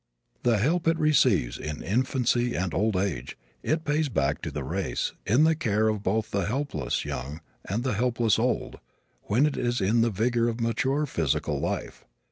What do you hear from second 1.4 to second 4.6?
in infancy and old age, it pays back to